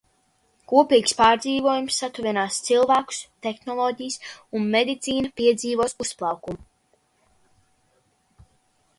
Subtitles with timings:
[0.71, 4.17] Kopīgs pārdzīvojums satuvinās cilvēkus, tehnoloģijas
[4.59, 8.49] un medicīna piedzīvos uzplaukumu.